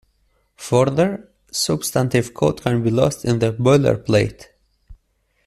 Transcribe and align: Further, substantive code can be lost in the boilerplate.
Further, 0.55 1.29
substantive 1.51 2.33
code 2.33 2.63
can 2.63 2.81
be 2.81 2.89
lost 2.89 3.23
in 3.23 3.37
the 3.37 3.53
boilerplate. 3.53 4.45